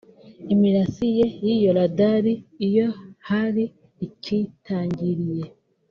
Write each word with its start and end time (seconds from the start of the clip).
Imirasiye 0.53 1.25
y’iyo 1.45 1.71
radari 1.77 2.33
iyo 2.67 2.87
hari 3.27 3.63
ikiyitangiriye 4.05 5.47